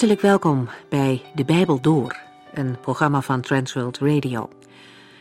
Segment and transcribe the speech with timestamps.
[0.00, 2.16] Hartelijk welkom bij De Bijbel Door,
[2.52, 4.48] een programma van Transworld Radio.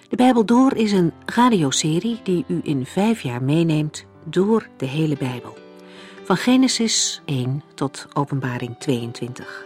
[0.09, 5.17] De Bijbel Door is een radioserie die u in vijf jaar meeneemt door de hele
[5.17, 5.57] Bijbel.
[6.23, 9.65] Van Genesis 1 tot Openbaring 22.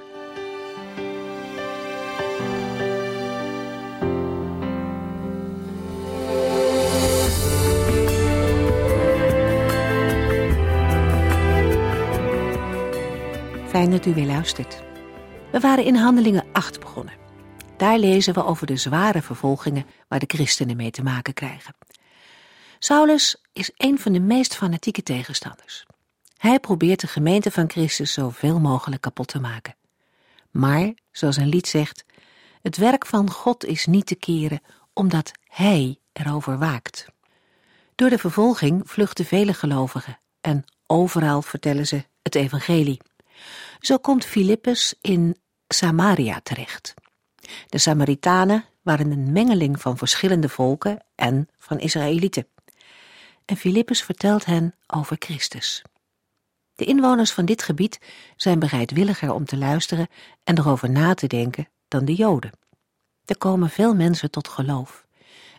[13.67, 14.91] Fijn dat u weer luistert.
[15.53, 17.13] We waren in Handelingen 8 begonnen.
[17.77, 21.75] Daar lezen we over de zware vervolgingen waar de christenen mee te maken krijgen.
[22.79, 25.85] Saulus is een van de meest fanatieke tegenstanders.
[26.37, 29.75] Hij probeert de gemeente van Christus zoveel mogelijk kapot te maken.
[30.51, 32.05] Maar, zoals een lied zegt,
[32.61, 34.61] het werk van God is niet te keren
[34.93, 37.05] omdat Hij erover waakt.
[37.95, 43.01] Door de vervolging vluchten vele gelovigen en overal vertellen ze het evangelie.
[43.79, 45.37] Zo komt Filippus in
[45.73, 46.93] Samaria terecht.
[47.67, 52.47] De Samaritanen waren een mengeling van verschillende volken en van Israëlieten.
[53.45, 55.81] En Filippus vertelt hen over Christus.
[56.75, 57.99] De inwoners van dit gebied
[58.35, 60.07] zijn bereidwilliger om te luisteren
[60.43, 62.51] en erover na te denken dan de Joden.
[63.25, 65.05] Er komen veel mensen tot geloof.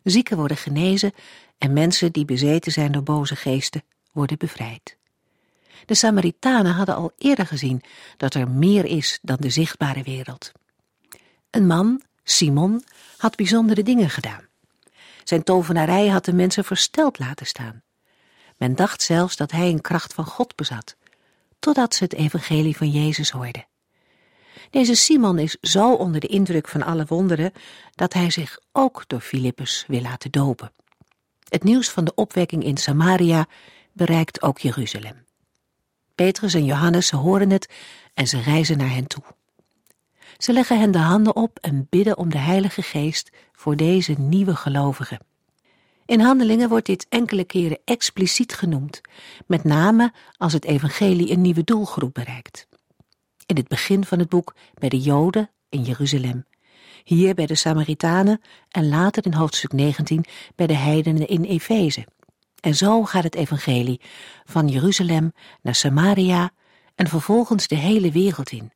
[0.03, 1.12] Zieken worden genezen
[1.59, 4.97] en mensen die bezeten zijn door boze geesten worden bevrijd.
[5.86, 7.83] De Samaritanen hadden al eerder gezien
[8.17, 10.53] dat er meer is dan de zichtbare wereld.
[11.50, 12.84] Een man, Simon,
[13.17, 14.48] had bijzondere dingen gedaan.
[15.25, 17.83] Zijn tovenarij had de mensen versteld laten staan.
[18.56, 20.97] Men dacht zelfs dat hij een kracht van God bezat,
[21.58, 23.67] totdat ze het evangelie van Jezus hoorden.
[24.70, 27.52] Deze Simon is zo onder de indruk van alle wonderen
[27.95, 30.73] dat hij zich ook door Filippus wil laten dopen.
[31.48, 33.46] Het nieuws van de opwekking in Samaria
[33.92, 35.23] bereikt ook Jeruzalem.
[36.14, 37.69] Petrus en Johannes horen het
[38.14, 39.23] en ze reizen naar hen toe.
[40.39, 44.57] Ze leggen hen de handen op en bidden om de Heilige Geest voor deze nieuwe
[44.57, 45.19] gelovigen.
[46.07, 49.01] In handelingen wordt dit enkele keren expliciet genoemd,
[49.47, 52.69] met name als het evangelie een nieuwe doelgroep bereikt.
[53.46, 56.45] In het begin van het boek bij de Joden in Jeruzalem,
[57.05, 62.07] hier bij de Samaritanen en later in hoofdstuk 19 bij de heidenen in Efeze.
[62.64, 64.01] En zo gaat het evangelie
[64.45, 65.33] van Jeruzalem
[65.63, 66.51] naar Samaria
[66.95, 68.73] en vervolgens de hele wereld in,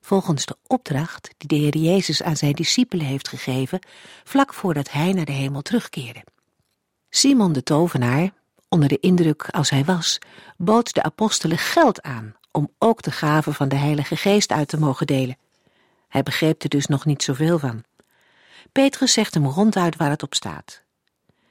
[0.00, 3.78] volgens de opdracht die de Heer Jezus aan zijn discipelen heeft gegeven,
[4.24, 6.24] vlak voordat hij naar de hemel terugkeerde.
[7.10, 8.30] Simon de tovenaar,
[8.68, 10.18] onder de indruk als hij was,
[10.56, 14.78] bood de apostelen geld aan om ook de gaven van de Heilige Geest uit te
[14.78, 15.38] mogen delen.
[16.08, 17.84] Hij begreep er dus nog niet zoveel van.
[18.72, 20.86] Petrus zegt hem ronduit waar het op staat.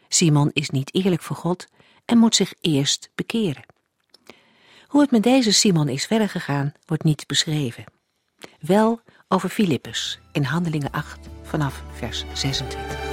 [0.08, 1.68] Simon is niet eerlijk voor God
[2.06, 3.66] en moet zich eerst bekeren.
[4.88, 7.84] Hoe het met deze Simon is verder gegaan, wordt niet beschreven.
[8.60, 13.07] Wel over Filippus in Handelingen 8 vanaf vers 26.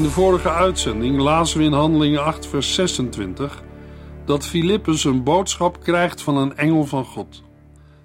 [0.00, 3.62] In de vorige uitzending lazen we in Handelingen 8, vers 26
[4.24, 7.42] dat Filippus een boodschap krijgt van een engel van God.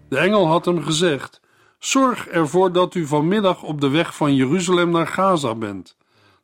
[0.10, 1.42] De engel had hem gezegd:
[1.80, 5.98] Zorg ervoor dat u vanmiddag op de weg van Jeruzalem naar Gaza bent.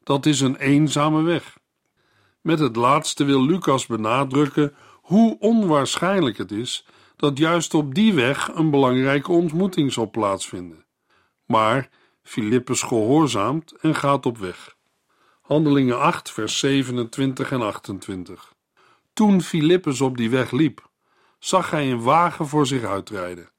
[0.04, 1.58] Dat is een eenzame weg.
[2.42, 8.52] Met het laatste wil Lucas benadrukken hoe onwaarschijnlijk het is dat juist op die weg
[8.54, 10.86] een belangrijke ontmoeting zal plaatsvinden.
[11.46, 11.90] Maar
[12.24, 14.80] Filippus gehoorzaamt en gaat op weg.
[15.52, 18.54] Handelingen 8, vers 27 en 28.
[19.14, 20.90] Toen Filippus op die weg liep,
[21.40, 23.50] zag hij een wagen voor zich uitrijden.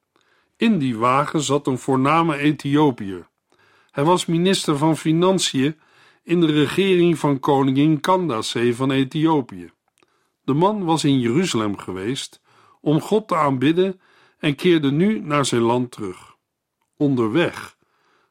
[0.56, 3.28] In die wagen zat een voorname Ethiopiër.
[3.90, 5.80] Hij was minister van Financiën
[6.22, 9.70] in de regering van koningin Candace van Ethiopië.
[10.44, 12.40] De man was in Jeruzalem geweest
[12.80, 14.00] om God te aanbidden
[14.38, 16.36] en keerde nu naar zijn land terug.
[16.96, 17.76] Onderweg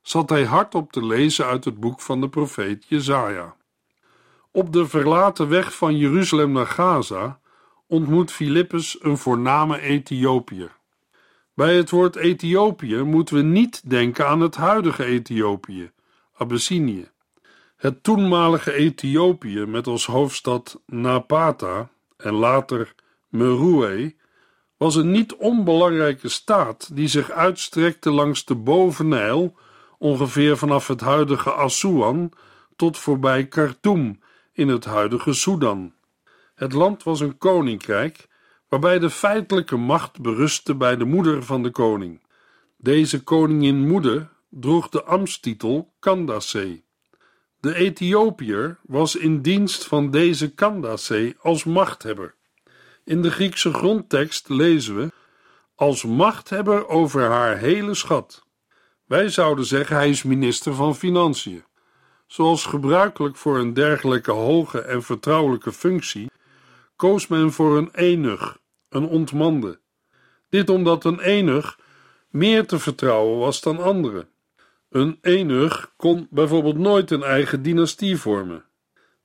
[0.02, 3.56] zat hij hardop te lezen uit het boek van de profeet Jezaja.
[4.52, 7.40] Op de verlaten weg van Jeruzalem naar Gaza
[7.88, 10.80] ontmoet Filippus een voorname Ethiopiër.
[11.54, 15.92] Bij het woord Ethiopië moeten we niet denken aan het huidige Ethiopië,
[16.34, 17.10] Abyssinië.
[17.76, 22.96] Het toenmalige Ethiopië met als hoofdstad Napata en later
[23.30, 24.16] Meroe
[24.78, 29.56] was een niet onbelangrijke staat die zich uitstrekte langs de Bovennijl,
[30.02, 32.32] ongeveer vanaf het huidige Assuan
[32.76, 34.20] tot voorbij Khartoum
[34.54, 35.94] in het huidige Sudan.
[36.56, 38.28] Het land was een koninkrijk
[38.70, 42.22] waarbij de feitelijke macht berustte bij de moeder van de koning.
[42.78, 46.82] Deze koningin moeder droeg de ambtstitel Candace.
[47.60, 52.36] De Ethiopiër was in dienst van deze Candace als machthebber.
[53.04, 55.12] In de Griekse grondtekst lezen we
[55.76, 58.50] als machthebber over haar hele schat.
[59.12, 61.64] Wij zouden zeggen hij is minister van Financiën.
[62.28, 66.32] Zoals gebruikelijk voor een dergelijke hoge en vertrouwelijke functie,
[66.96, 68.58] koos men voor een enig,
[68.90, 69.80] een ontmande.
[70.50, 71.80] Dit omdat een enig
[72.30, 74.30] meer te vertrouwen was dan anderen.
[74.90, 78.66] Een enig kon bijvoorbeeld nooit een eigen dynastie vormen.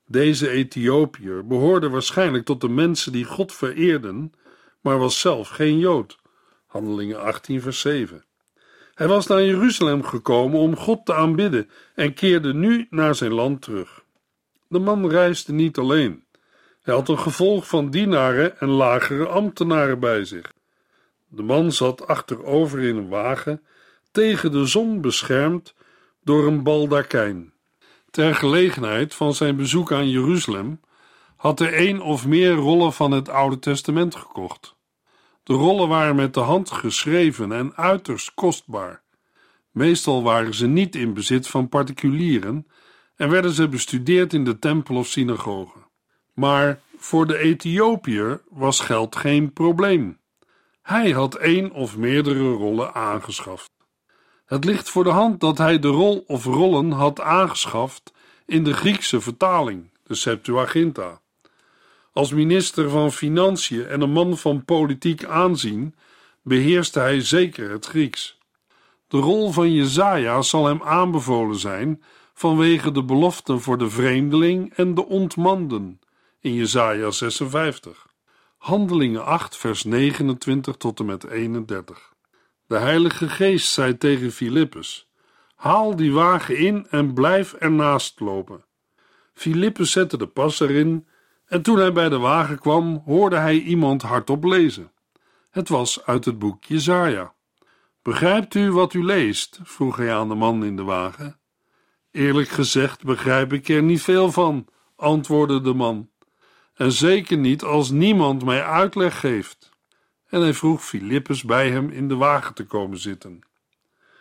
[0.07, 4.33] Deze Ethiopiër behoorde waarschijnlijk tot de mensen die God vereerden,
[4.81, 6.19] maar was zelf geen Jood.
[6.67, 8.26] Handelingen 18, vers 7.
[8.97, 13.63] Hij was naar Jeruzalem gekomen om God te aanbidden en keerde nu naar zijn land
[13.63, 14.05] terug.
[14.69, 16.25] De man reisde niet alleen.
[16.83, 20.53] Hij had een gevolg van dienaren en lagere ambtenaren bij zich.
[21.29, 23.63] De man zat achterover in een wagen,
[24.11, 25.75] tegen de zon beschermd
[26.23, 27.53] door een baldakijn.
[28.11, 30.81] Ter gelegenheid van zijn bezoek aan Jeruzalem
[31.37, 34.76] had hij één of meer rollen van het Oude Testament gekocht.
[35.47, 39.03] De rollen waren met de hand geschreven en uiterst kostbaar.
[39.71, 42.67] Meestal waren ze niet in bezit van particulieren
[43.17, 45.79] en werden ze bestudeerd in de tempel of synagoge.
[46.35, 50.19] Maar voor de Ethiopiër was geld geen probleem.
[50.83, 53.71] Hij had één of meerdere rollen aangeschaft.
[54.47, 58.13] Het ligt voor de hand dat hij de rol of rollen had aangeschaft
[58.47, 61.21] in de Griekse vertaling, de Septuaginta.
[62.17, 65.95] Als minister van Financiën en een man van politiek aanzien
[66.43, 68.39] beheerste hij zeker het Grieks.
[69.09, 72.03] De rol van Jezaja zal hem aanbevolen zijn
[72.35, 76.01] vanwege de beloften voor de vreemdeling en de ontmanden
[76.41, 78.07] in Jesaja 56.
[78.57, 82.13] Handelingen 8 vers 29 tot en met 31.
[82.67, 85.09] De Heilige Geest zei tegen Filippus:
[85.55, 88.65] Haal die wagen in en blijf ernaast lopen.
[89.35, 91.07] Filippus zette de pas erin
[91.47, 94.93] en toen hij bij de wagen kwam, hoorde hij iemand hardop lezen.
[95.51, 97.35] Het was uit het boek Jesaja.
[98.03, 99.61] Begrijpt u wat u leest?
[99.63, 101.39] vroeg hij aan de man in de wagen.
[102.11, 104.67] Eerlijk gezegd begrijp ik er niet veel van,
[104.97, 106.11] antwoordde de man.
[106.75, 109.71] En zeker niet als niemand mij uitleg geeft.
[110.27, 113.41] En hij vroeg Filippus bij hem in de wagen te komen zitten.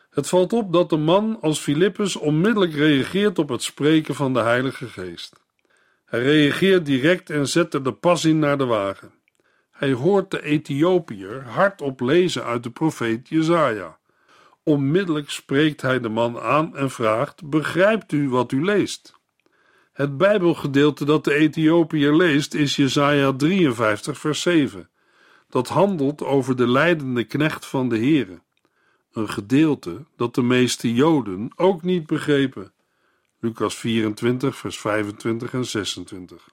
[0.10, 4.40] Het valt op dat de man als Filippus onmiddellijk reageert op het spreken van de
[4.40, 5.45] Heilige Geest.
[6.16, 9.14] Hij reageert direct en zet er de pas in naar de wagen.
[9.72, 13.98] Hij hoort de Ethiopiër hardop lezen uit de profeet Jezaja.
[14.64, 19.20] Onmiddellijk spreekt hij de man aan en vraagt: Begrijpt u wat u leest?
[19.94, 24.90] Het Bijbelgedeelte dat de Ethiopiër leest is Jesaja 53 vers 7.
[25.50, 28.42] Dat handelt over de leidende knecht van de Here.
[29.12, 32.74] Een gedeelte dat de meeste Joden ook niet begrepen.
[33.46, 36.50] Lucas 24 vers 25 en 26.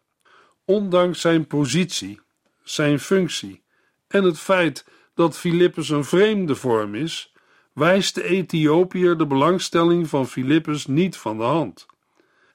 [0.64, 2.20] Ondanks zijn positie,
[2.62, 3.62] zijn functie
[4.08, 4.84] en het feit
[5.14, 7.32] dat Filippus een vreemde vorm is,
[7.72, 11.86] wijst de Ethiopiër de belangstelling van Filippus niet van de hand.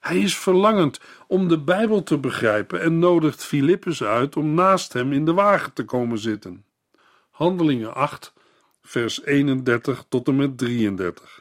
[0.00, 5.12] Hij is verlangend om de Bijbel te begrijpen en nodigt Filippus uit om naast hem
[5.12, 6.64] in de wagen te komen zitten.
[7.30, 8.32] Handelingen 8,
[8.82, 11.37] vers 31 tot en met 33.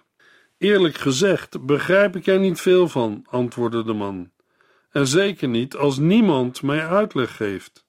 [0.57, 4.31] Eerlijk gezegd begrijp ik er niet veel van, antwoordde de man.
[4.91, 7.85] En zeker niet als niemand mij uitleg geeft.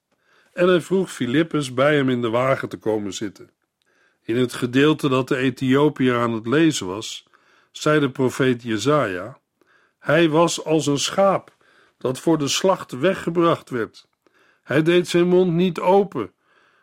[0.53, 3.49] En hij vroeg Filippus bij hem in de wagen te komen zitten.
[4.23, 7.25] In het gedeelte dat de Ethiopiër aan het lezen was,
[7.71, 9.39] zei de profeet Jezaja:
[9.99, 11.55] hij was als een schaap
[11.97, 14.07] dat voor de slacht weggebracht werd.
[14.63, 16.31] Hij deed zijn mond niet open,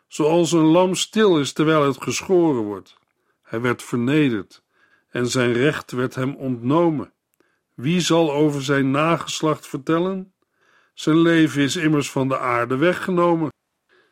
[0.07, 2.97] zoals een lam stil is terwijl het geschoren wordt.
[3.41, 4.61] Hij werd vernederd
[5.09, 7.13] en zijn recht werd hem ontnomen.
[7.73, 10.33] Wie zal over zijn nageslacht vertellen?
[10.93, 13.51] Zijn leven is immers van de aarde weggenomen.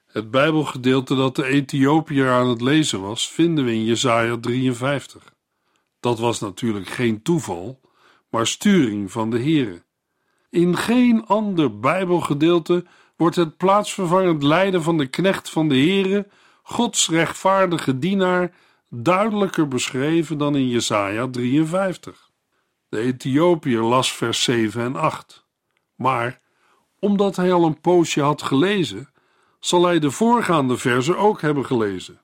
[0.05, 5.33] Het Bijbelgedeelte dat de Ethiopiër aan het lezen was, vinden we in Jesaja 53.
[5.99, 7.81] Dat was natuurlijk geen toeval,
[8.29, 9.83] maar sturing van de Heere.
[10.49, 12.85] In geen ander Bijbelgedeelte
[13.15, 16.27] wordt het plaatsvervangend lijden van de knecht van de Heere,
[16.63, 18.53] Gods rechtvaardige dienaar,
[18.89, 22.30] duidelijker beschreven dan in Jesaja 53.
[22.89, 25.46] De Ethiopiër las vers 7 en 8.
[25.96, 26.42] Maar
[27.00, 29.10] omdat hij al een poosje had gelezen,
[29.60, 32.22] zal hij de voorgaande verzen ook hebben gelezen.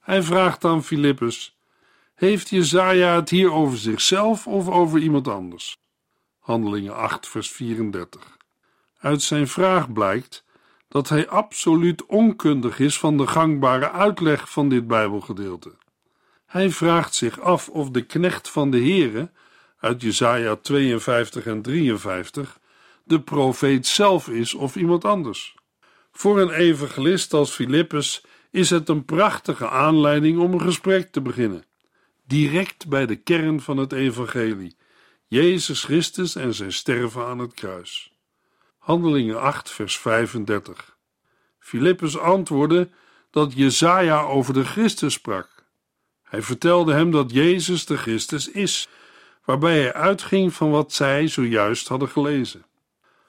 [0.00, 1.58] Hij vraagt aan Filippus:
[2.14, 5.78] Heeft Jezaja het hier over zichzelf of over iemand anders?
[6.38, 8.36] Handelingen 8, vers 34.
[8.98, 10.44] Uit zijn vraag blijkt
[10.88, 15.72] dat hij absoluut onkundig is van de gangbare uitleg van dit Bijbelgedeelte.
[16.48, 19.30] Hij vraagt zich af of de knecht van de Heere
[19.80, 22.58] uit Jesaja 52 en 53
[23.04, 25.54] de profeet zelf is of iemand anders.
[26.12, 31.64] Voor een evangelist als Filippus is het een prachtige aanleiding om een gesprek te beginnen.
[32.26, 34.76] Direct bij de kern van het evangelie,
[35.26, 38.12] Jezus Christus en zijn sterven aan het kruis.
[38.78, 40.96] Handelingen 8 vers 35.
[41.58, 42.88] Filippus antwoordde
[43.30, 45.57] dat Jezaja over de Christus sprak.
[46.28, 48.88] Hij vertelde hem dat Jezus de Christus is,
[49.44, 52.64] waarbij hij uitging van wat zij zojuist hadden gelezen.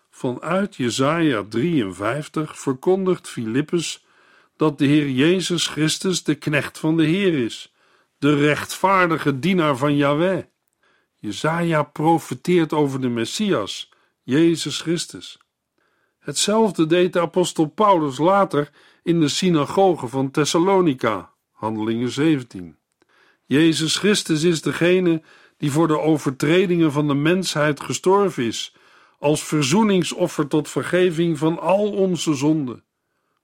[0.10, 4.06] Vanuit Jesaja 53 verkondigt Filippus
[4.56, 7.74] dat de Heer Jezus Christus de knecht van de Heer is,
[8.18, 10.44] de rechtvaardige dienaar van Yahweh.
[11.16, 13.90] Jesaja profeteert over de Messias,
[14.24, 15.40] Jezus Christus.
[16.20, 18.70] Hetzelfde deed de apostel Paulus later
[19.04, 22.79] in de synagoge van Thessalonica, Handelingen 17.
[23.50, 25.22] Jezus Christus is degene
[25.58, 28.76] die voor de overtredingen van de mensheid gestorven is,
[29.20, 32.84] als verzoeningsoffer tot vergeving van al onze zonden.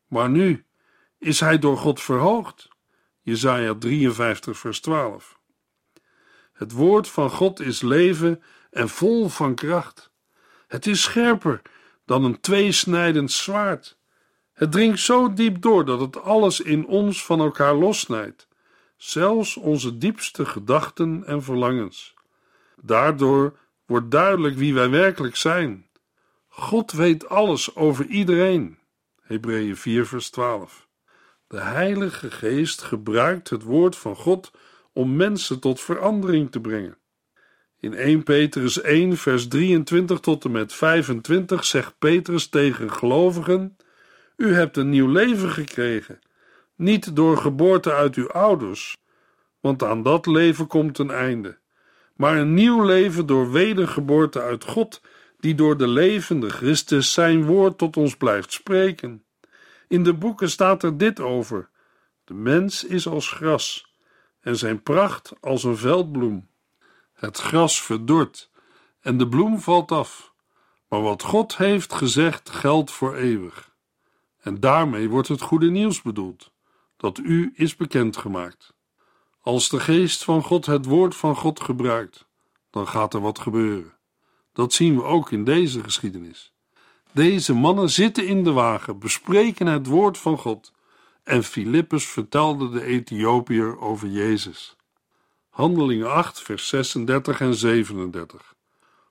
[0.08, 0.66] Maar nu
[1.18, 2.68] is hij door God verhoogd.
[3.22, 5.40] Jesaja 53 vers 12.
[6.54, 10.12] Het woord van God is leven en vol van kracht.
[10.68, 11.62] Het is scherper
[12.06, 13.98] dan een tweesnijdend zwaard.
[14.54, 18.48] Het dringt zo diep door dat het alles in ons van elkaar lossnijdt,
[18.98, 22.14] zelfs onze diepste gedachten en verlangens.
[22.82, 25.88] Daardoor wordt duidelijk wie wij werkelijk zijn.
[26.48, 28.78] God weet alles over iedereen.
[29.22, 30.88] Hebreeën 4 vers 12.
[31.48, 34.52] De Heilige Geest gebruikt het woord van God
[34.94, 36.98] om mensen tot verandering te brengen.
[37.80, 43.78] In 1 Petrus 1 vers 23 tot en met 25 zegt Petrus tegen gelovigen:
[44.36, 46.20] U hebt een nieuw leven gekregen,
[46.76, 48.98] niet door geboorte uit uw ouders,
[49.60, 51.58] want aan dat leven komt een einde
[52.16, 55.02] maar een nieuw leven door wedergeboorte uit God,
[55.40, 59.24] die door de levende Christus zijn woord tot ons blijft spreken.
[59.88, 61.70] In de boeken staat er dit over:
[62.24, 63.94] De mens is als gras,
[64.40, 66.50] en zijn pracht als een veldbloem.
[67.14, 68.52] Het gras verdort
[69.02, 70.34] en de bloem valt af,
[70.88, 73.74] maar wat God heeft gezegd geldt voor eeuwig.
[74.42, 76.52] En daarmee wordt het goede nieuws bedoeld,
[77.06, 78.74] dat u is bekendgemaakt.
[79.42, 82.26] Als de geest van God het woord van God gebruikt,
[82.70, 83.94] dan gaat er wat gebeuren.
[84.54, 86.54] Dat zien we ook in deze geschiedenis.
[87.12, 90.74] Deze mannen zitten in de wagen, bespreken het woord van God.
[91.24, 94.76] En Filippus vertelde de Ethiopiër over Jezus.
[95.50, 98.54] Handelingen 8, vers 36 en 37.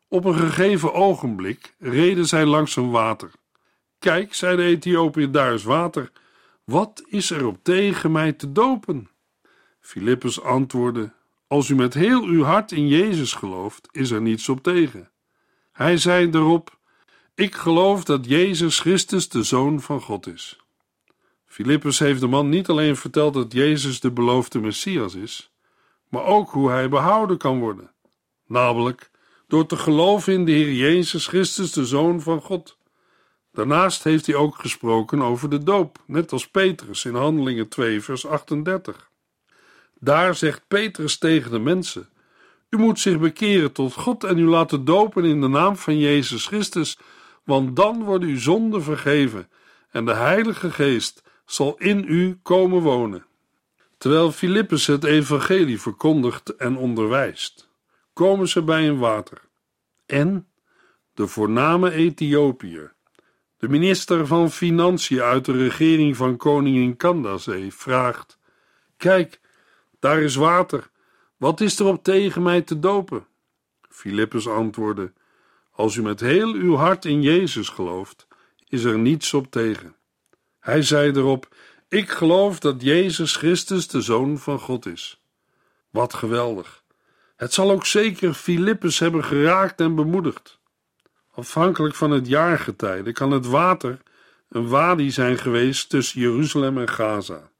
[0.08, 3.30] Op een gegeven ogenblik reden zij langs een water.
[3.98, 6.12] Kijk, zei de Ethiopiër, daar is water.
[6.64, 9.08] Wat is er op tegen mij te dopen?
[9.80, 11.12] Filippus antwoordde:
[11.46, 15.10] Als u met heel uw hart in Jezus gelooft, is er niets op tegen.
[15.72, 16.78] Hij zei erop:
[17.34, 20.58] Ik geloof dat Jezus Christus de Zoon van God is.
[21.46, 25.52] Filippus heeft de man niet alleen verteld dat Jezus de beloofde Messias is,
[26.08, 27.92] maar ook hoe hij behouden kan worden,
[28.46, 29.10] namelijk
[29.48, 32.78] door te geloven in de Heer Jezus Christus, de Zoon van God.
[33.54, 38.26] Daarnaast heeft hij ook gesproken over de doop, net als Petrus in Handelingen 2, vers
[38.26, 39.10] 38.
[40.00, 42.08] Daar zegt Petrus tegen de mensen:
[42.68, 46.46] U moet zich bekeren tot God en u laten dopen in de naam van Jezus
[46.46, 46.98] Christus,
[47.44, 49.48] want dan worden uw zonden vergeven
[49.90, 53.24] en de Heilige Geest zal in u komen wonen.
[53.98, 57.68] Terwijl Filippus het evangelie verkondigt en onderwijst,
[58.12, 59.40] komen ze bij een water.
[60.06, 60.48] En
[61.14, 62.93] de voorname Ethiopiër,
[63.58, 68.38] de minister van Financiën uit de regering van koningin Candace, vraagt:
[68.96, 69.40] Kijk,
[70.00, 70.90] daar is water.
[71.36, 73.26] Wat is er op tegen mij te dopen?
[73.88, 75.12] Filippus antwoordde:
[75.70, 78.26] Als u met heel uw hart in Jezus gelooft,
[78.68, 79.96] is er niets op tegen.
[80.60, 81.54] Hij zei erop:
[81.88, 85.22] Ik geloof dat Jezus Christus de Zoon van God is.
[85.90, 86.82] Wat geweldig!
[87.36, 90.53] Het zal ook zeker Filippus hebben geraakt en bemoedigd.
[91.34, 94.02] Afhankelijk van het jaargetijde kan het water
[94.48, 97.50] een wadi zijn geweest tussen Jeruzalem en Gaza.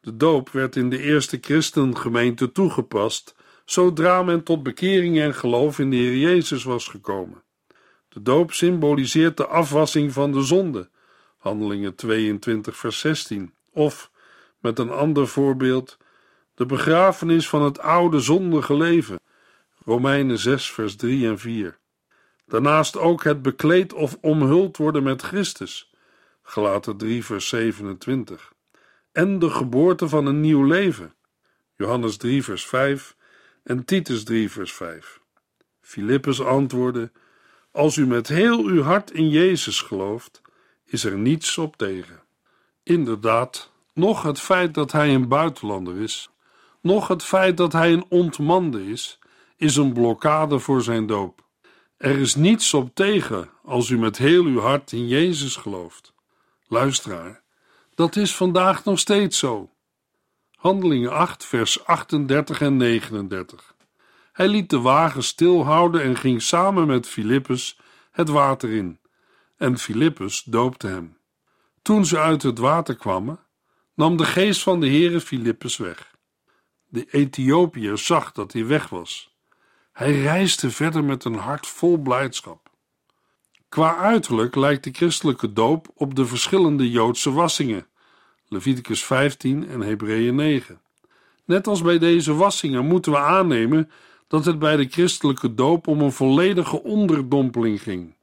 [0.00, 3.34] De doop werd in de eerste christengemeente toegepast
[3.64, 7.42] zodra men tot bekering en geloof in de Heer Jezus was gekomen.
[8.08, 10.90] De doop symboliseert de afwassing van de zonde,
[11.38, 14.10] Handelingen 22, vers 16, of
[14.58, 15.96] met een ander voorbeeld,
[16.54, 19.20] de begrafenis van het oude zondige leven,
[19.84, 21.78] Romeinen 6, vers 3 en 4.
[22.48, 25.92] Daarnaast ook het bekleed of omhuld worden met Christus,
[26.42, 28.52] Galaten 3, vers 27.
[29.12, 31.14] En de geboorte van een nieuw leven,
[31.76, 33.16] Johannes 3, vers 5
[33.62, 35.20] en Titus 3, vers 5.
[35.80, 37.10] Filippus antwoordde:
[37.72, 40.42] Als u met heel uw hart in Jezus gelooft,
[40.84, 42.20] is er niets op tegen.
[42.82, 46.30] Inderdaad, nog het feit dat hij een buitenlander is,
[46.80, 49.18] nog het feit dat hij een ontmande is,
[49.56, 51.46] is een blokkade voor zijn doop.
[51.98, 56.12] Er is niets op tegen als u met heel uw hart in Jezus gelooft.
[56.66, 57.42] Luisteraar,
[57.94, 59.70] dat is vandaag nog steeds zo.
[60.56, 63.74] Handelingen 8, vers 38 en 39.
[64.32, 67.78] Hij liet de wagen stilhouden en ging samen met Filippus
[68.10, 68.98] het water in.
[69.56, 71.16] En Filippus doopte hem.
[71.82, 73.40] Toen ze uit het water kwamen,
[73.94, 76.14] nam de geest van de Heere Filippus weg.
[76.86, 79.37] De Ethiopiër zag dat hij weg was.
[79.98, 82.70] Hij reisde verder met een hart vol blijdschap.
[83.68, 87.86] Qua uiterlijk lijkt de christelijke doop op de verschillende Joodse wassingen,
[88.48, 90.80] Leviticus 15 en Hebreeën 9.
[91.44, 93.90] Net als bij deze wassingen moeten we aannemen
[94.28, 98.14] dat het bij de christelijke doop om een volledige onderdompeling ging.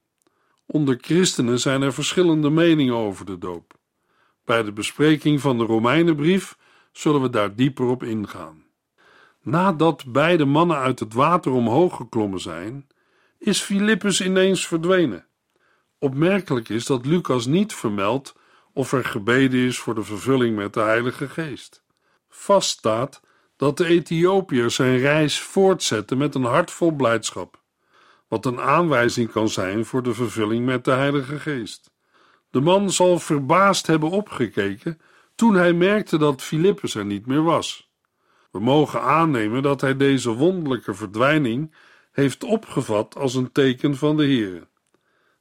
[0.66, 3.74] Onder christenen zijn er verschillende meningen over de doop.
[4.46, 6.58] Bij de bespreking van de Romeinenbrief
[6.92, 8.65] zullen we daar dieper op ingaan.
[9.46, 12.88] Nadat beide mannen uit het water omhoog geklommen zijn,
[13.38, 15.28] is Filippus ineens verdwenen.
[16.00, 18.36] Opmerkelijk is dat Lucas niet vermeldt
[18.74, 21.84] of er gebeden is voor de vervulling met de Heilige Geest.
[22.30, 23.22] Vast staat
[23.56, 27.62] dat de Ethiopiër zijn reis voortzette met een hart vol blijdschap,
[28.28, 31.92] wat een aanwijzing kan zijn voor de vervulling met de Heilige Geest.
[32.50, 35.00] De man zal verbaasd hebben opgekeken
[35.36, 37.85] toen hij merkte dat Filippus er niet meer was.
[38.56, 41.74] We mogen aannemen dat hij deze wonderlijke verdwijning
[42.12, 44.68] heeft opgevat als een teken van de Heer.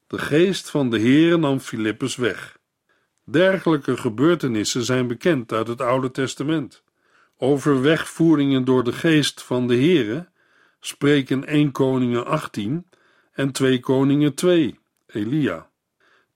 [0.07, 2.59] De geest van de Heer nam Filippus weg.
[3.25, 6.83] Dergelijke gebeurtenissen zijn bekend uit het Oude Testament.
[7.37, 10.29] Over wegvoeringen door de geest van de Heere
[10.81, 12.87] spreken 1 Koningen 18
[13.33, 15.71] en 2 Koningen 2, Elia.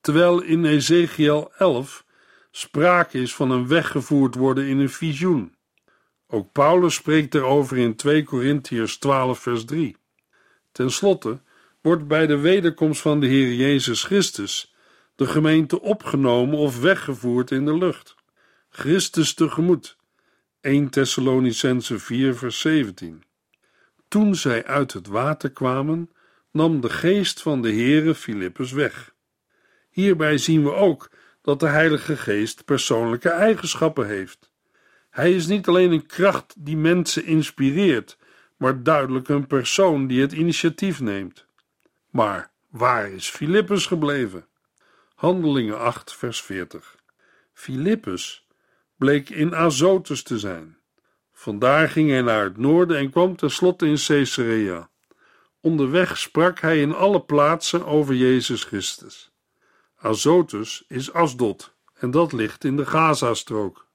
[0.01, 2.05] Terwijl in Ezekiel 11
[2.51, 5.57] sprake is van een weggevoerd worden in een visioen.
[6.31, 9.97] Ook Paulus spreekt erover in 2 Korintiërs 12 vers 3.
[10.73, 11.41] Ten slotte
[11.81, 14.75] wordt bij de wederkomst van de Heer Jezus Christus
[15.15, 18.15] de gemeente opgenomen of weggevoerd in de lucht.
[18.69, 19.97] Christus tegemoet.
[20.61, 23.23] 1 Thessalonicense 4 vers 17.
[24.09, 26.11] Toen zij uit het water kwamen,
[26.51, 29.15] nam de geest van de Heere Filippus weg.
[29.91, 31.11] Hierbij zien we ook
[31.43, 34.48] dat de Heilige Geest persoonlijke eigenschappen heeft.
[35.19, 38.19] Hij is niet alleen een kracht die mensen inspireert,
[38.57, 41.47] maar duidelijk een persoon die het initiatief neemt.
[42.11, 44.47] Maar waar is Filippus gebleven?
[45.15, 46.97] Handelingen 8, vers 40.
[47.53, 48.47] Filippus
[48.97, 50.79] bleek in Azotus te zijn.
[51.33, 54.91] Vandaar ging hij naar het noorden en kwam tenslotte in Caesarea.
[55.61, 59.31] Onderweg sprak hij in alle plaatsen over Jezus Christus.
[59.97, 63.88] Azotus is Asdod en dat ligt in de Gazastrook.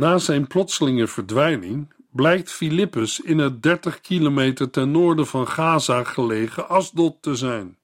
[0.00, 6.68] Na zijn plotselinge verdwijning blijkt Filippus in het 30 kilometer ten noorden van Gaza gelegen
[6.68, 7.78] Asdod te zijn.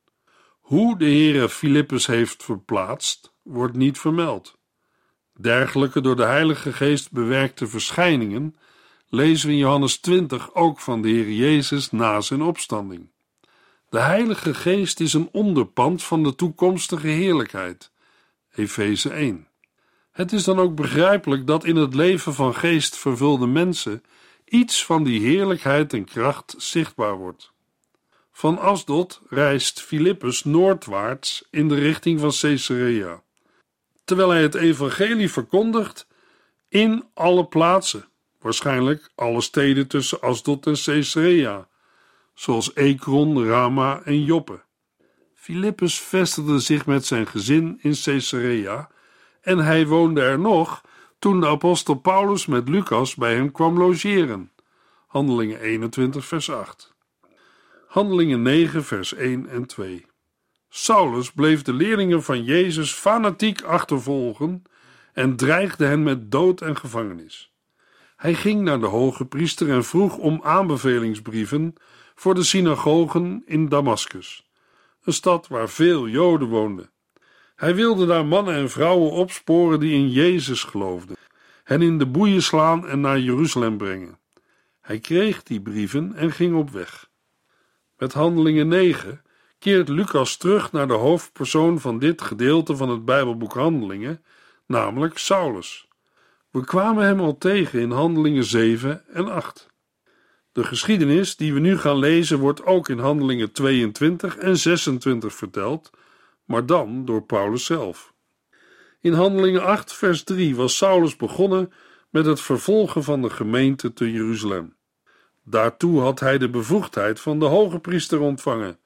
[0.61, 4.59] Hoe de Heere Filippus heeft verplaatst, wordt niet vermeld.
[5.41, 8.57] Dergelijke door de Heilige Geest bewerkte verschijningen
[9.09, 13.11] lezen we in Johannes 20 ook van de Heer Jezus na zijn opstanding.
[13.89, 17.91] De Heilige Geest is een onderpand van de toekomstige heerlijkheid.
[18.55, 19.47] Efeze 1.
[20.17, 24.05] Het is dan ook begrijpelijk dat in het leven van geest vervulde mensen
[24.45, 27.53] iets van die heerlijkheid en kracht zichtbaar wordt.
[28.33, 33.23] Van Asdod reist Filippus noordwaarts in de richting van Caesarea,
[34.05, 36.07] terwijl hij het evangelie verkondigt
[36.69, 38.09] in alle plaatsen,
[38.41, 41.69] waarschijnlijk alle steden tussen Asdod en Caesarea,
[42.35, 44.61] zoals Ekron, Rama en Joppe.
[45.35, 48.95] Filippus vestigde zich met zijn gezin in Caesarea
[49.47, 50.83] en hij woonde er nog
[51.19, 54.53] toen de apostel Paulus met Lucas bij hem kwam logeren.
[55.07, 56.95] Handelingen 21 vers 8.
[57.87, 60.07] Handelingen 9 vers 1 en 2.
[60.69, 64.63] Saulus bleef de leerlingen van Jezus fanatiek achtervolgen
[65.13, 67.53] en dreigde hen met dood en gevangenis.
[68.17, 71.75] Hij ging naar de hoge priester en vroeg om aanbevelingsbrieven
[72.15, 74.51] voor de synagogen in Damascus,
[75.03, 76.91] een stad waar veel Joden woonden.
[77.57, 81.17] Hij wilde daar mannen en vrouwen opsporen die in Jezus geloofden,
[81.65, 84.19] hen in de boeien slaan en naar Jeruzalem brengen.
[84.81, 87.09] Hij kreeg die brieven en ging op weg.
[87.99, 89.23] Met Handelingen 9
[89.59, 94.25] keert Lucas terug naar de hoofdpersoon van dit gedeelte van het Bijbelboek Handelingen,
[94.67, 95.89] namelijk Saulus.
[96.51, 99.67] We kwamen hem al tegen in Handelingen 7 en 8.
[100.53, 105.91] De geschiedenis die we nu gaan lezen wordt ook in Handelingen 22 en 26 verteld,
[106.47, 108.15] maar dan door Paulus zelf.
[109.01, 111.73] In Handelingen 8, vers 3 was Saulus begonnen
[112.11, 114.77] met het vervolgen van de gemeente te Jeruzalem.
[115.45, 118.79] Daartoe had hij de bevoegdheid van de hoge priester ontvangen.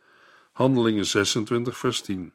[0.53, 2.33] Handelingen 26, vers 10.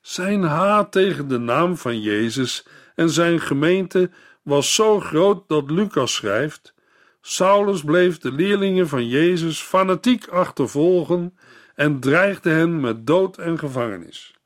[0.00, 4.10] Zijn haat tegen de naam van Jezus en zijn gemeente
[4.42, 6.74] was zo groot dat Lucas schrijft:
[7.20, 11.38] Saulus bleef de leerlingen van Jezus fanatiek achtervolgen
[11.74, 14.39] en dreigde hen met dood en gevangenis.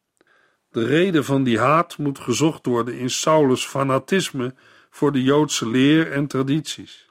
[0.74, 4.54] De reden van die haat moet gezocht worden in Saulus' fanatisme
[4.90, 7.06] voor de Joodse leer en tradities.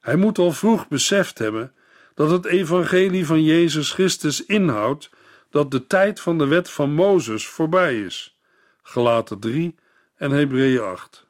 [0.00, 1.72] Hij moet al vroeg beseft hebben
[2.14, 5.10] dat het evangelie van Jezus Christus inhoudt
[5.50, 8.38] dat de tijd van de wet van Mozes voorbij is.
[8.82, 9.74] Gelaten 3
[10.16, 11.26] en Hebreeën 8.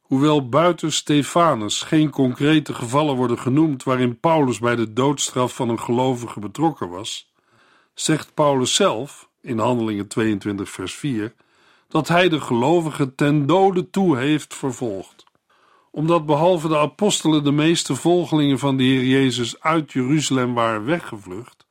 [0.00, 5.80] Hoewel buiten Stefanus geen concrete gevallen worden genoemd waarin Paulus bij de doodstraf van een
[5.80, 7.32] gelovige betrokken was,
[7.94, 11.34] zegt Paulus zelf in Handelingen 22 vers 4
[11.88, 15.26] dat hij de gelovigen ten dode toe heeft vervolgd
[15.90, 21.66] omdat behalve de apostelen de meeste volgelingen van de Heer Jezus uit Jeruzalem waren weggevlucht,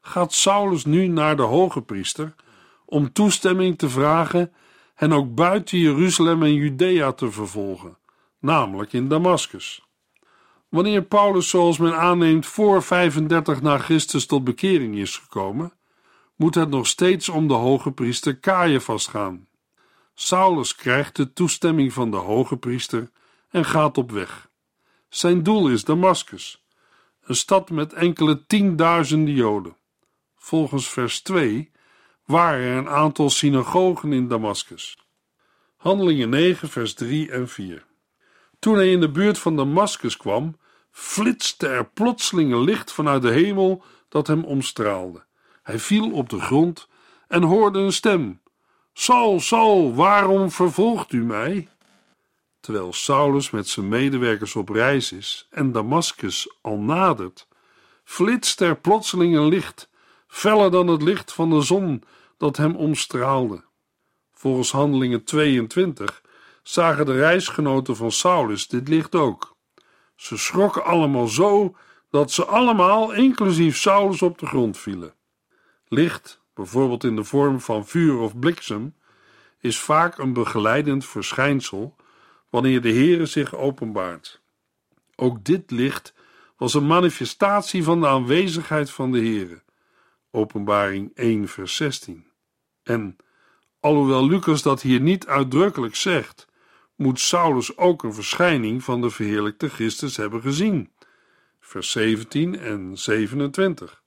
[0.00, 2.34] gaat Saulus nu naar de hoge priester
[2.84, 4.52] om toestemming te vragen
[4.94, 7.96] hen ook buiten Jeruzalem en Judea te vervolgen,
[8.40, 9.82] namelijk in Damascus.
[10.68, 15.72] Wanneer Paulus, zoals men aanneemt, voor 35 na Christus tot bekering is gekomen,
[16.42, 19.46] moet het nog steeds om de hoge priester Caiaphas gaan.
[20.14, 23.10] Saulus krijgt de toestemming van de hoge priester
[23.50, 24.50] en gaat op weg.
[25.08, 26.64] Zijn doel is Damascus,
[27.24, 29.76] een stad met enkele tienduizenden Joden.
[30.36, 31.70] Volgens vers 2
[32.24, 34.98] waren er een aantal synagogen in Damascus.
[35.76, 37.86] Handelingen 9, vers 3 en 4.
[38.58, 40.56] Toen hij in de buurt van Damascus kwam,
[40.90, 45.24] flitste er plotseling een licht vanuit de hemel dat hem omstraalde.
[45.62, 46.88] Hij viel op de grond
[47.28, 48.40] en hoorde een stem:
[48.92, 51.68] Saul, Saul, waarom vervolgt u mij?
[52.62, 57.48] terwijl Saulus met zijn medewerkers op reis is en Damascus al nadert,
[58.04, 59.90] flitst er plotseling een licht,
[60.26, 62.02] feller dan het licht van de zon
[62.36, 63.64] dat hem omstraalde.
[64.32, 66.22] Volgens Handelingen 22
[66.62, 69.56] zagen de reisgenoten van Saulus dit licht ook.
[70.16, 71.76] Ze schrokken allemaal zo
[72.10, 75.14] dat ze allemaal, inclusief Saulus, op de grond vielen.
[75.92, 78.94] Licht, bijvoorbeeld in de vorm van vuur of bliksem,
[79.58, 81.96] is vaak een begeleidend verschijnsel
[82.50, 84.42] wanneer de Heere zich openbaart.
[85.16, 86.14] Ook dit licht
[86.56, 89.62] was een manifestatie van de aanwezigheid van de Heere.
[90.30, 92.26] Openbaring 1 vers 16.
[92.82, 93.16] En,
[93.80, 96.46] alhoewel Lucas dat hier niet uitdrukkelijk zegt,
[96.96, 100.92] moet Saulus ook een verschijning van de verheerlijkte Christus hebben gezien.
[101.60, 104.01] Vers 17 en 27.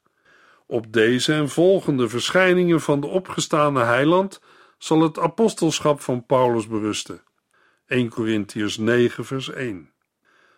[0.65, 4.41] Op deze en volgende verschijningen van de opgestane heiland
[4.77, 7.23] zal het apostelschap van Paulus berusten.
[7.87, 9.93] 1 Corinthians 9, vers 1.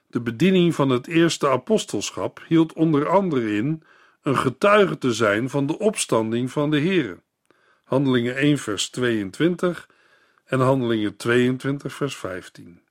[0.07, 3.83] De bediening van het eerste apostelschap hield onder andere in
[4.21, 7.19] een getuige te zijn van de opstanding van de Here.
[7.83, 9.89] Handelingen 1, vers 22
[10.45, 12.81] en Handelingen 22, vers 15.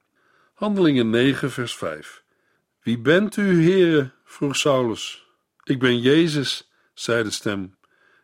[0.55, 2.23] Handelingen 9, vers 5.
[2.83, 4.11] Wie bent u, Heere?
[4.25, 5.27] vroeg Saulus.
[5.65, 6.66] Ik ben Jezus,
[6.99, 7.77] zei de stem,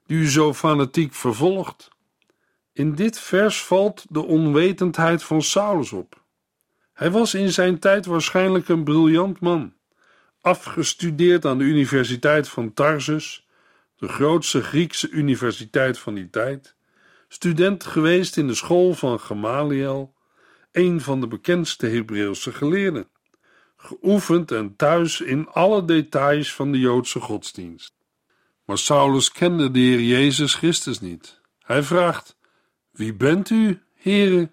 [0.06, 1.90] die u zo fanatiek vervolgt.
[2.72, 6.22] In dit vers valt de onwetendheid van Saulus op.
[6.92, 9.74] Hij was in zijn tijd waarschijnlijk een briljant man,
[10.40, 13.46] afgestudeerd aan de Universiteit van Tarsus,
[13.96, 16.74] de grootste Griekse universiteit van die tijd,
[17.28, 20.14] student geweest in de school van Gamaliel,
[20.72, 23.08] een van de bekendste Hebreeuwse geleerden,
[23.76, 28.01] geoefend en thuis in alle details van de Joodse godsdienst.
[28.72, 31.40] Maar Saulus kende de Heer Jezus Christus niet.
[31.62, 32.36] Hij vraagt:
[32.90, 34.50] wie bent u, Heere?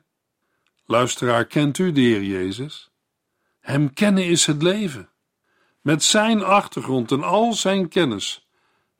[0.86, 2.90] Luisteraar, kent u de Heer Jezus?
[3.60, 5.10] Hem kennen is het leven.
[5.82, 8.48] Met zijn achtergrond en al zijn kennis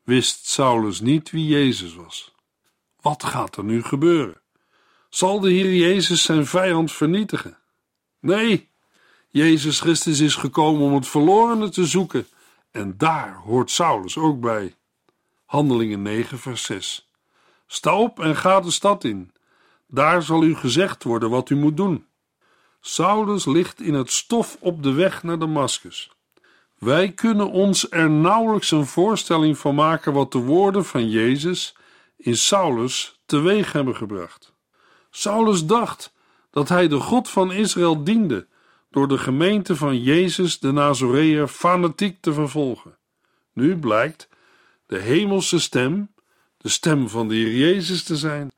[0.04, 2.34] wist Saulus niet wie Jezus was.
[3.02, 4.42] Wat gaat er nu gebeuren?
[5.10, 7.58] Zal de Heer Jezus zijn vijand vernietigen?
[8.20, 8.70] Nee,
[9.30, 12.28] Jezus Christus is gekomen om het verlorene te zoeken.
[12.72, 14.74] En daar hoort Saulus ook bij.
[15.50, 17.10] Handelingen 9, vers 6.
[17.68, 19.32] Sta op en ga de stad in.
[19.88, 22.06] Daar zal u gezegd worden wat u moet doen.
[22.82, 26.12] Saulus ligt in het stof op de weg naar Damascus.
[26.78, 31.76] Wij kunnen ons er nauwelijks een voorstelling van maken wat de woorden van Jezus
[32.18, 34.54] in Saulus teweeg hebben gebracht.
[35.10, 36.14] Saulus dacht
[36.52, 38.48] dat hij de God van Israël diende
[38.90, 42.98] door de gemeente van Jezus de Nazoreër fanatiek te vervolgen.
[43.54, 44.30] Nu blijkt
[44.90, 46.14] de hemelse stem,
[46.58, 48.52] de stem van de Heer Jezus te zijn.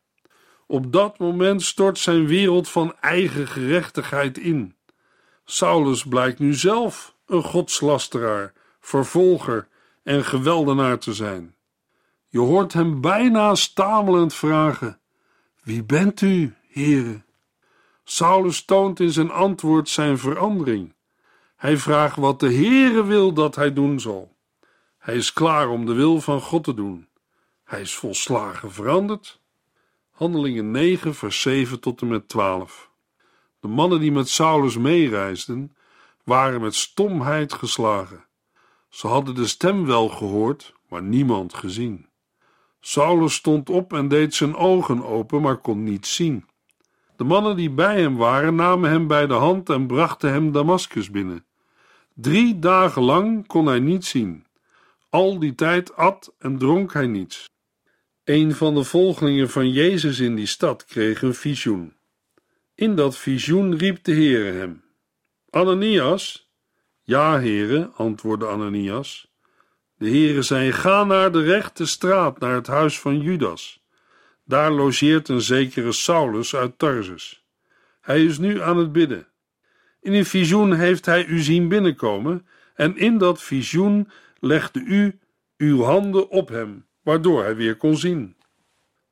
[0.68, 4.76] Op dat moment stort zijn wereld van eigen gerechtigheid in.
[5.46, 9.68] Saulus blijkt nu zelf een godslasteraar, vervolger
[10.04, 11.56] en geweldenaar te zijn.
[12.28, 15.00] Je hoort hem bijna stamelend vragen:
[15.64, 17.22] Wie bent u, Heere?
[18.04, 20.94] Saulus toont in zijn antwoord zijn verandering.
[21.56, 24.40] Hij vraagt wat de Heere wil dat hij doen zal.
[25.02, 27.08] Hij is klaar om de wil van God te doen.
[27.64, 29.42] Hij is volslagen veranderd.
[30.12, 32.92] Handelingen 9, vers 7 tot en met 12.
[33.60, 35.76] De mannen die met Saulus meereisden,
[36.24, 38.26] waren met stomheid geslagen.
[38.90, 42.08] Ze hadden de stem wel gehoord, maar niemand gezien.
[42.80, 46.46] Saulus stond op en deed zijn ogen open, maar kon niets zien.
[47.16, 51.12] De mannen die bij hem waren, namen hem bij de hand en brachten hem Damaskus
[51.12, 51.46] binnen.
[52.14, 54.46] Drie dagen lang kon hij niet zien.
[55.12, 57.50] Al die tijd at en dronk hij niets.
[58.24, 61.94] Een van de volgelingen van Jezus in die stad kreeg een visioen.
[62.76, 64.84] In dat visioen riep de Heere hem:
[65.50, 66.52] Ananias?
[67.02, 69.32] Ja, Heere, antwoordde Ananias.
[69.98, 73.84] De Heere zei: Ga naar de rechte straat, naar het huis van Judas.
[74.44, 77.46] Daar logeert een zekere Saulus uit Tarsus.
[78.02, 79.28] Hij is nu aan het bidden.
[80.02, 84.10] In een visioen heeft hij u zien binnenkomen, en in dat visioen
[84.42, 85.20] legde u
[85.58, 88.36] uw handen op hem, waardoor hij weer kon zien.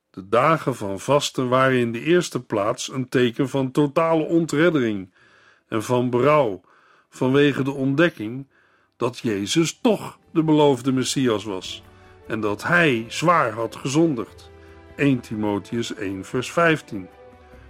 [0.10, 5.14] De dagen van vasten waren in de eerste plaats een teken van totale ontreddering
[5.68, 6.62] en van berouw
[7.10, 8.48] vanwege de ontdekking
[8.98, 11.84] dat Jezus toch de beloofde Messias was
[12.28, 14.52] en dat hij zwaar had gezondigd.
[14.96, 17.08] 1 Timotheus 1 vers 15.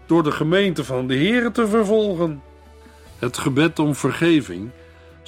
[0.05, 2.41] Door de gemeente van de Here te vervolgen.
[3.19, 4.71] Het gebed om vergeving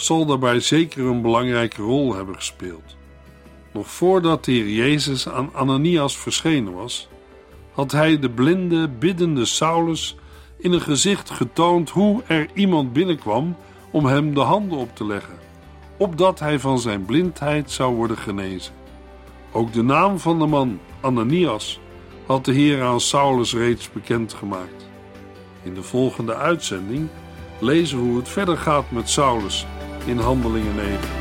[0.02, 2.98] zal daarbij zeker een belangrijke rol hebben gespeeld.
[3.74, 7.10] Nog voordat de Heer Jezus aan Ananias verschenen was,
[7.72, 10.16] had hij de blinde, biddende Saulus
[10.58, 13.56] in een gezicht getoond hoe er iemand binnenkwam
[13.92, 15.38] om hem de handen op te leggen,
[15.98, 18.74] opdat hij van zijn blindheid zou worden genezen.
[19.52, 21.80] Ook de naam van de man, Ananias,
[22.26, 24.90] had de Heer aan Saulus reeds bekendgemaakt.
[25.64, 27.08] In de volgende uitzending
[27.60, 29.66] lezen we hoe het verder gaat met Saulus
[30.08, 31.21] in Handelingen 9.